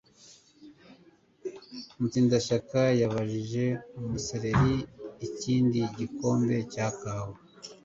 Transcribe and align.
Mutsindashyaka 1.99 2.81
yabajije 3.01 3.63
umusereri 3.99 4.71
ikindi 5.27 5.79
gikombe 5.97 6.55
cya 6.73 6.87
kawa. 6.99 7.35